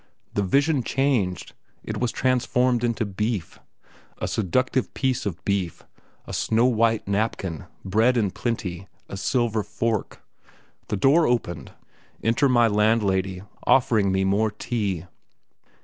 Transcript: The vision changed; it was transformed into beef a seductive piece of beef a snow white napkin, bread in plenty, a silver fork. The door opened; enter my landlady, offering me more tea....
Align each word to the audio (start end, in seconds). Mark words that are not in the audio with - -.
The 0.33 0.41
vision 0.41 0.81
changed; 0.81 1.53
it 1.83 1.97
was 1.99 2.11
transformed 2.11 2.83
into 2.83 3.05
beef 3.05 3.59
a 4.17 4.27
seductive 4.27 4.91
piece 4.95 5.27
of 5.27 5.45
beef 5.45 5.83
a 6.25 6.33
snow 6.33 6.65
white 6.65 7.07
napkin, 7.07 7.65
bread 7.85 8.17
in 8.17 8.31
plenty, 8.31 8.87
a 9.07 9.15
silver 9.15 9.61
fork. 9.61 10.23
The 10.87 10.97
door 10.97 11.27
opened; 11.27 11.73
enter 12.23 12.49
my 12.49 12.67
landlady, 12.67 13.43
offering 13.67 14.11
me 14.11 14.23
more 14.23 14.49
tea.... 14.49 15.05